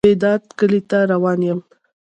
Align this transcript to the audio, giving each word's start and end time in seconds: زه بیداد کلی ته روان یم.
زه 0.03 0.07
بیداد 0.09 0.43
کلی 0.59 0.81
ته 0.89 0.97
روان 1.11 1.39
یم. 1.47 1.59